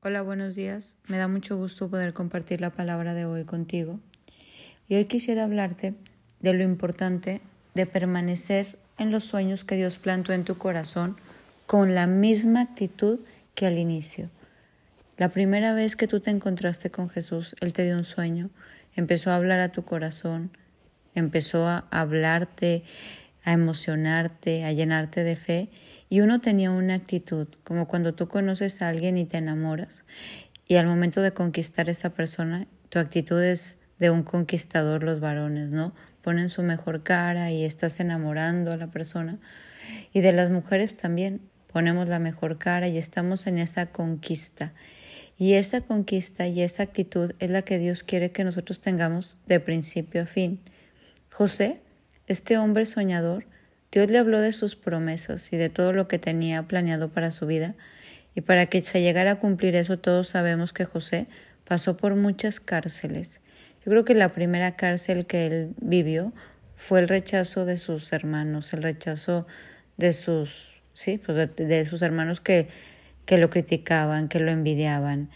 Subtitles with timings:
[0.00, 0.96] Hola, buenos días.
[1.08, 3.98] Me da mucho gusto poder compartir la palabra de hoy contigo.
[4.86, 5.94] Y hoy quisiera hablarte
[6.38, 7.40] de lo importante
[7.74, 11.16] de permanecer en los sueños que Dios plantó en tu corazón
[11.66, 13.18] con la misma actitud
[13.56, 14.30] que al inicio.
[15.16, 18.50] La primera vez que tú te encontraste con Jesús, Él te dio un sueño,
[18.94, 20.52] empezó a hablar a tu corazón,
[21.16, 22.84] empezó a hablarte,
[23.42, 25.70] a emocionarte, a llenarte de fe
[26.08, 30.04] y uno tenía una actitud, como cuando tú conoces a alguien y te enamoras,
[30.66, 35.70] y al momento de conquistar esa persona, tu actitud es de un conquistador los varones,
[35.70, 35.94] ¿no?
[36.22, 39.38] Ponen su mejor cara y estás enamorando a la persona.
[40.12, 41.40] Y de las mujeres también,
[41.72, 44.72] ponemos la mejor cara y estamos en esa conquista.
[45.38, 49.60] Y esa conquista y esa actitud es la que Dios quiere que nosotros tengamos de
[49.60, 50.60] principio a fin.
[51.30, 51.80] José,
[52.26, 53.46] este hombre soñador,
[53.90, 57.46] Dios le habló de sus promesas y de todo lo que tenía planeado para su
[57.46, 57.74] vida,
[58.34, 61.26] y para que se llegara a cumplir eso todos sabemos que José
[61.64, 63.40] pasó por muchas cárceles.
[63.84, 66.32] Yo creo que la primera cárcel que él vivió
[66.76, 69.46] fue el rechazo de sus hermanos, el rechazo
[69.96, 72.68] de sus, sí, pues de, sus hermanos que,
[73.26, 75.30] que lo criticaban, que lo envidiaban.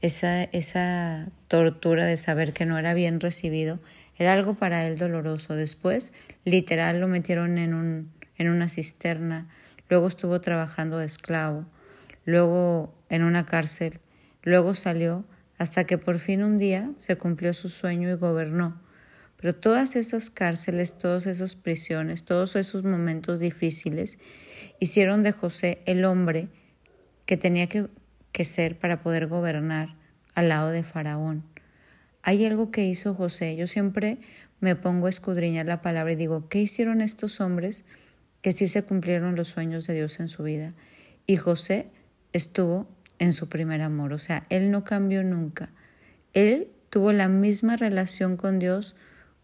[0.00, 3.80] Esa, esa tortura de saber que no era bien recibido
[4.18, 5.54] era algo para él doloroso.
[5.54, 6.12] Después,
[6.44, 9.48] literal, lo metieron en, un, en una cisterna,
[9.88, 11.66] luego estuvo trabajando de esclavo,
[12.24, 14.00] luego en una cárcel,
[14.42, 15.24] luego salió
[15.58, 18.80] hasta que por fin un día se cumplió su sueño y gobernó.
[19.38, 24.18] Pero todas esas cárceles, todas esas prisiones, todos esos momentos difíciles
[24.80, 26.48] hicieron de José el hombre
[27.26, 27.88] que tenía que,
[28.32, 29.94] que ser para poder gobernar
[30.34, 31.55] al lado de Faraón.
[32.26, 33.54] Hay algo que hizo José.
[33.54, 34.18] Yo siempre
[34.58, 37.84] me pongo a escudriñar la palabra y digo, ¿qué hicieron estos hombres
[38.42, 40.74] que sí se cumplieron los sueños de Dios en su vida?
[41.28, 41.86] Y José
[42.32, 42.88] estuvo
[43.20, 45.68] en su primer amor, o sea, él no cambió nunca.
[46.32, 48.96] Él tuvo la misma relación con Dios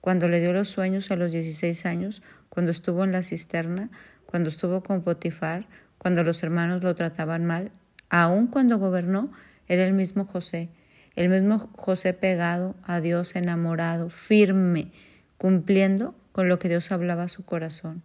[0.00, 3.88] cuando le dio los sueños a los 16 años, cuando estuvo en la cisterna,
[4.26, 7.70] cuando estuvo con Potifar, cuando los hermanos lo trataban mal,
[8.10, 9.30] aun cuando gobernó,
[9.68, 10.70] era el mismo José
[11.16, 14.90] el mismo José pegado a Dios, enamorado, firme,
[15.38, 18.02] cumpliendo con lo que Dios hablaba a su corazón.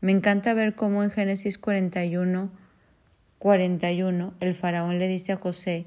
[0.00, 2.50] Me encanta ver cómo en Génesis 41,
[3.38, 5.86] 41 el faraón le dice a José,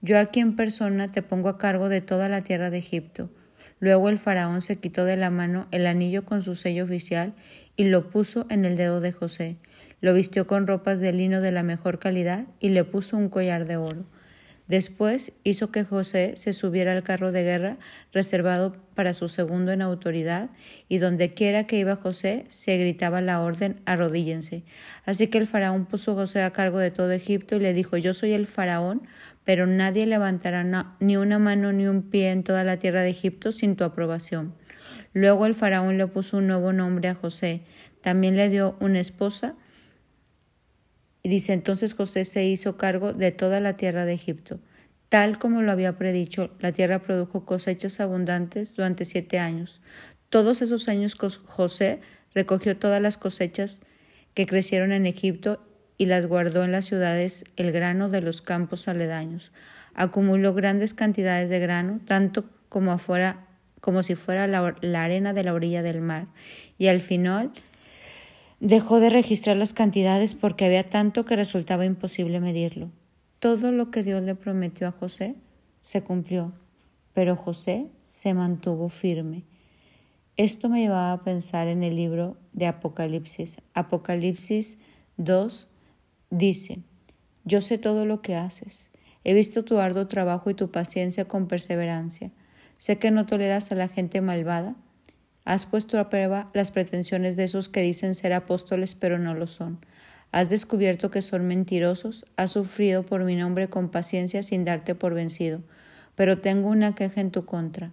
[0.00, 3.30] yo aquí en persona te pongo a cargo de toda la tierra de Egipto.
[3.80, 7.34] Luego el faraón se quitó de la mano el anillo con su sello oficial
[7.76, 9.56] y lo puso en el dedo de José.
[10.00, 13.66] Lo vistió con ropas de lino de la mejor calidad y le puso un collar
[13.66, 14.04] de oro.
[14.68, 17.78] Después hizo que José se subiera al carro de guerra
[18.12, 20.50] reservado para su segundo en autoridad,
[20.88, 24.64] y donde quiera que iba José se gritaba la orden arrodíllense.
[25.06, 27.96] Así que el faraón puso a José a cargo de todo Egipto y le dijo
[27.96, 29.02] Yo soy el faraón,
[29.44, 33.52] pero nadie levantará ni una mano ni un pie en toda la tierra de Egipto
[33.52, 34.54] sin tu aprobación.
[35.14, 37.62] Luego el faraón le puso un nuevo nombre a José.
[38.02, 39.54] También le dio una esposa
[41.28, 44.60] dice, entonces José se hizo cargo de toda la tierra de Egipto.
[45.08, 49.80] Tal como lo había predicho, la tierra produjo cosechas abundantes durante siete años.
[50.28, 52.00] Todos esos años José
[52.34, 53.80] recogió todas las cosechas
[54.34, 55.64] que crecieron en Egipto
[55.96, 59.52] y las guardó en las ciudades el grano de los campos aledaños.
[59.94, 62.96] Acumuló grandes cantidades de grano, tanto como
[63.80, 66.26] como si fuera la arena de la orilla del mar.
[66.76, 67.52] Y al final
[68.60, 72.90] Dejó de registrar las cantidades porque había tanto que resultaba imposible medirlo.
[73.38, 75.36] Todo lo que Dios le prometió a José
[75.80, 76.52] se cumplió,
[77.12, 79.44] pero José se mantuvo firme.
[80.36, 83.58] Esto me llevaba a pensar en el libro de Apocalipsis.
[83.74, 84.78] Apocalipsis
[85.18, 85.68] 2
[86.30, 86.80] dice,
[87.44, 88.90] Yo sé todo lo que haces.
[89.22, 92.32] He visto tu arduo trabajo y tu paciencia con perseverancia.
[92.76, 94.74] Sé que no toleras a la gente malvada
[95.48, 99.46] Has puesto a prueba las pretensiones de esos que dicen ser apóstoles pero no lo
[99.46, 99.78] son.
[100.30, 105.14] Has descubierto que son mentirosos, has sufrido por mi nombre con paciencia sin darte por
[105.14, 105.62] vencido.
[106.16, 107.92] Pero tengo una queja en tu contra.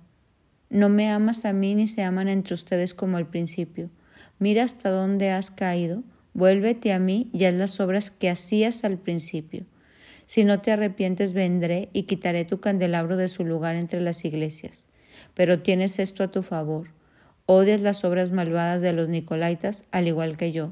[0.70, 3.90] No me amas a mí ni se aman entre ustedes como al principio.
[4.38, 6.04] Mira hasta dónde has caído,
[6.34, 9.64] vuélvete a mí y haz las obras que hacías al principio.
[10.26, 14.88] Si no te arrepientes, vendré y quitaré tu candelabro de su lugar entre las iglesias.
[15.34, 16.95] Pero tienes esto a tu favor
[17.46, 20.72] Odias las obras malvadas de los Nicolaitas, al igual que yo.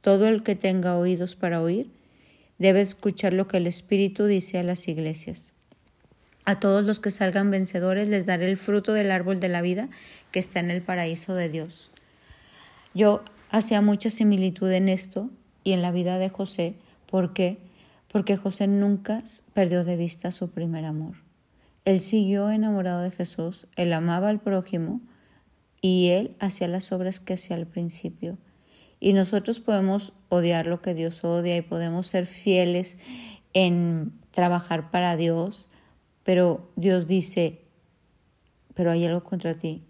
[0.00, 1.90] Todo el que tenga oídos para oír
[2.58, 5.52] debe escuchar lo que el Espíritu dice a las iglesias.
[6.44, 9.88] A todos los que salgan vencedores les daré el fruto del árbol de la vida
[10.30, 11.90] que está en el paraíso de Dios.
[12.94, 15.30] Yo hacía mucha similitud en esto
[15.64, 16.74] y en la vida de José.
[17.06, 17.58] ¿Por qué?
[18.14, 19.24] porque José nunca
[19.54, 21.16] perdió de vista su primer amor.
[21.84, 25.00] Él siguió enamorado de Jesús, él amaba al prójimo
[25.84, 28.38] y él hacía las obras que hacía al principio.
[29.00, 32.96] Y nosotros podemos odiar lo que Dios odia y podemos ser fieles
[33.52, 35.68] en trabajar para Dios,
[36.22, 37.66] pero Dios dice,
[38.72, 39.84] pero hay algo contra ti,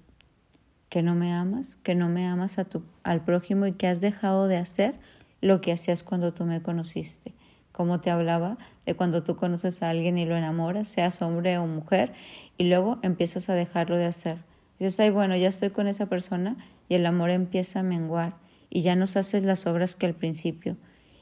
[0.88, 4.00] que no me amas, que no me amas a tu, al prójimo y que has
[4.00, 4.96] dejado de hacer
[5.40, 7.34] lo que hacías cuando tú me conociste.
[7.70, 11.68] Como te hablaba de cuando tú conoces a alguien y lo enamoras, seas hombre o
[11.68, 12.10] mujer,
[12.58, 14.53] y luego empiezas a dejarlo de hacer.
[14.84, 16.58] Dices, ay, bueno, ya estoy con esa persona
[16.90, 18.34] y el amor empieza a menguar
[18.68, 20.76] y ya nos haces las obras que al principio.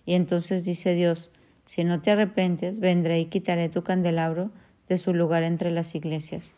[0.04, 1.30] Y entonces dice Dios,
[1.64, 4.50] si no te arrepentes, vendré y quitaré tu candelabro
[4.88, 6.56] de su lugar entre las iglesias.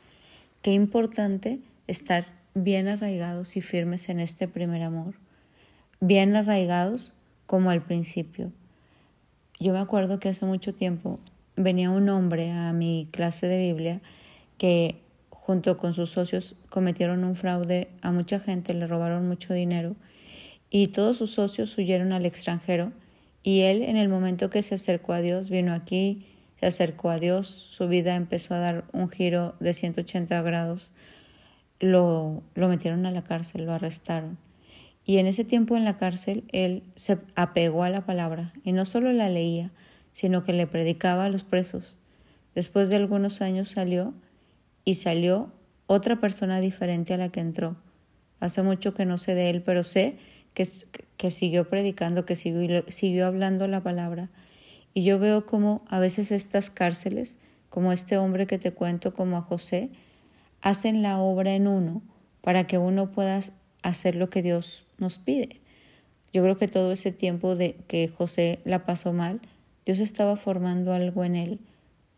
[0.63, 1.59] Qué importante
[1.89, 2.25] estar
[2.55, 5.13] bien arraigados y firmes en este primer amor,
[6.01, 7.13] bien arraigados
[7.45, 8.51] como al principio.
[9.61, 11.21] Yo me acuerdo que hace mucho tiempo
[11.55, 14.01] venía un hombre a mi clase de Biblia
[14.57, 15.04] que
[15.45, 19.95] junto con sus socios cometieron un fraude a mucha gente, le robaron mucho dinero
[20.71, 22.93] y todos sus socios huyeron al extranjero
[23.43, 26.25] y él en el momento que se acercó a Dios vino aquí,
[26.59, 30.93] se acercó a Dios, su vida empezó a dar un giro de 180 grados,
[31.79, 34.39] lo, lo metieron a la cárcel, lo arrestaron.
[35.05, 38.87] Y en ese tiempo en la cárcel él se apegó a la palabra y no
[38.87, 39.73] solo la leía,
[40.13, 41.99] sino que le predicaba a los presos.
[42.55, 44.15] Después de algunos años salió
[44.85, 45.53] y salió
[45.87, 47.77] otra persona diferente a la que entró.
[48.41, 50.17] Hace mucho que no sé de él, pero sé
[50.55, 50.67] que,
[51.17, 54.31] que siguió predicando, que siguió, siguió hablando la palabra.
[54.93, 57.39] Y yo veo como a veces estas cárceles,
[57.69, 59.91] como este hombre que te cuento, como a José,
[60.61, 62.03] hacen la obra en uno
[62.41, 63.41] para que uno pueda
[63.83, 65.61] hacer lo que Dios nos pide.
[66.33, 69.41] Yo creo que todo ese tiempo de que José la pasó mal,
[69.87, 71.61] Dios estaba formando algo en él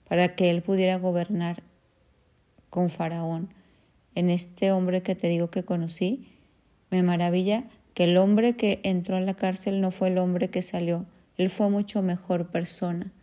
[0.08, 1.62] para que él pudiera gobernar
[2.76, 3.49] con Faraón.
[4.14, 6.28] En este hombre que te digo que conocí,
[6.90, 7.64] me maravilla
[7.94, 11.06] que el hombre que entró en la cárcel no fue el hombre que salió,
[11.38, 13.14] él fue mucho mejor persona.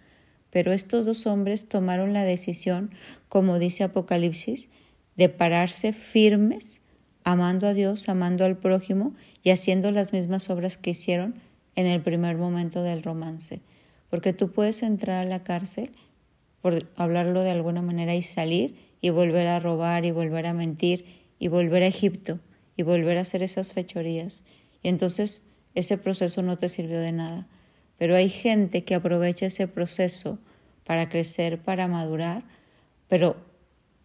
[0.49, 2.89] Pero estos dos hombres tomaron la decisión,
[3.29, 4.69] como dice Apocalipsis,
[5.17, 6.81] de pararse firmes,
[7.23, 9.13] amando a Dios, amando al prójimo
[9.43, 11.35] y haciendo las mismas obras que hicieron
[11.75, 13.61] en el primer momento del romance.
[14.09, 15.91] Porque tú puedes entrar a la cárcel,
[16.63, 21.05] por hablarlo de alguna manera, y salir y volver a robar y volver a mentir
[21.37, 22.39] y volver a Egipto
[22.77, 24.45] y volver a hacer esas fechorías
[24.81, 25.43] y entonces
[25.75, 27.47] ese proceso no te sirvió de nada.
[27.97, 30.39] Pero hay gente que aprovecha ese proceso
[30.85, 32.43] para crecer, para madurar,
[33.09, 33.35] pero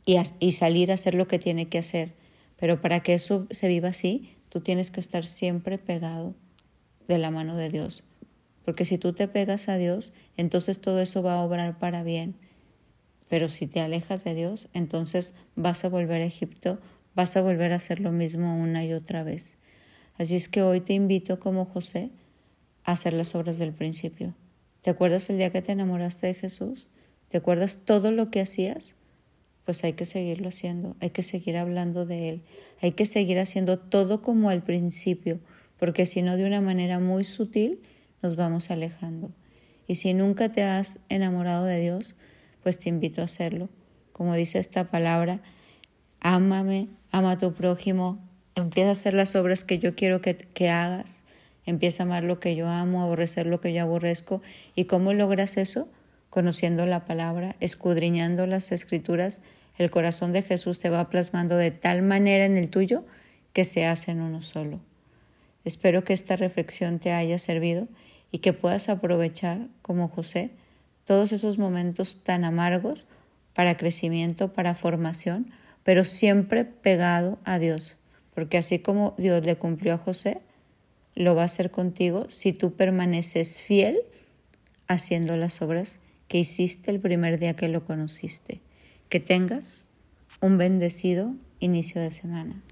[0.05, 2.15] y, y salir a hacer lo que tiene que hacer.
[2.56, 6.35] Pero para que eso se viva así, tú tienes que estar siempre pegado
[7.06, 8.03] de la mano de Dios.
[8.65, 12.35] Porque si tú te pegas a Dios, entonces todo eso va a obrar para bien.
[13.29, 16.79] Pero si te alejas de Dios, entonces vas a volver a Egipto,
[17.15, 19.57] vas a volver a hacer lo mismo una y otra vez.
[20.17, 22.11] Así es que hoy te invito como José
[22.85, 24.35] a hacer las obras del principio.
[24.83, 26.91] ¿Te acuerdas el día que te enamoraste de Jesús?
[27.29, 28.97] ¿Te acuerdas todo lo que hacías?
[29.65, 32.43] Pues hay que seguirlo haciendo, hay que seguir hablando de Él,
[32.81, 35.41] hay que seguir haciendo todo como al principio,
[35.79, 37.81] porque si no de una manera muy sutil
[38.23, 39.31] nos vamos alejando.
[39.87, 42.15] Y si nunca te has enamorado de Dios,
[42.69, 43.70] pues te invito a hacerlo.
[44.12, 45.41] Como dice esta palabra,
[46.20, 48.19] ámame, ama a tu prójimo,
[48.56, 51.22] Empieza a hacer las obras que yo quiero que, que hagas.
[51.65, 54.43] Empieza a amar lo que yo amo, aborrecer lo que yo aborrezco.
[54.75, 55.89] ¿Y cómo logras eso?
[56.29, 59.41] Conociendo la palabra, escudriñando las escrituras,
[59.79, 63.06] el corazón de Jesús te va plasmando de tal manera en el tuyo
[63.55, 64.79] que se hace en uno solo.
[65.65, 67.89] Espero que esta reflexión te haya servido
[68.31, 70.51] y que puedas aprovechar, como José,
[71.08, 73.06] todos esos momentos tan amargos
[73.55, 75.50] para crecimiento, para formación,
[75.82, 77.96] pero siempre pegado a Dios,
[78.34, 80.43] porque así como Dios le cumplió a José,
[81.15, 84.00] lo va a hacer contigo si tú permaneces fiel
[84.86, 85.98] haciendo las obras
[86.29, 88.60] que hiciste el primer día que lo conociste.
[89.08, 89.88] Que tengas
[90.43, 92.62] un bendecido inicio de semana.